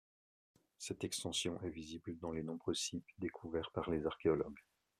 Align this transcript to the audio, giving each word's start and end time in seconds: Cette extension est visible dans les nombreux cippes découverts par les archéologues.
Cette 0.79 1.03
extension 1.03 1.61
est 1.61 1.69
visible 1.69 2.17
dans 2.17 2.31
les 2.31 2.41
nombreux 2.41 2.73
cippes 2.73 3.05
découverts 3.19 3.69
par 3.71 3.91
les 3.91 4.07
archéologues. 4.07 4.61